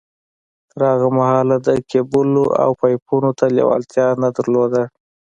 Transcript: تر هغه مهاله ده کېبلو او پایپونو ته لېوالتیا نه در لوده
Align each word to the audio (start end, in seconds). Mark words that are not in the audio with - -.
تر 0.71 0.81
هغه 0.91 1.07
مهاله 1.17 1.57
ده 1.65 1.73
کېبلو 1.89 2.45
او 2.63 2.69
پایپونو 2.81 3.29
ته 3.39 3.45
لېوالتیا 3.55 4.07
نه 4.21 4.29
در 4.35 4.45
لوده 4.53 4.83